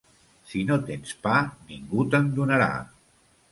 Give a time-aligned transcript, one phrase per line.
[0.51, 1.35] Si no tens pa,
[1.69, 2.71] ningú te'n donarà.